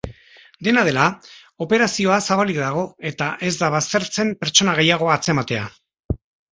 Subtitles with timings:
[0.67, 1.03] Dena dela,
[1.67, 5.73] operazioa zabalik dago eta ez da baztertzen pertsona gehiago atzematea.